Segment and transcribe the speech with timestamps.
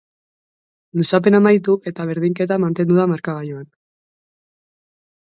[1.01, 3.71] Luzapena amaitu eta berdinketa mantendu da markagailuan.